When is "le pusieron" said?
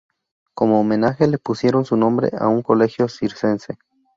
1.27-1.85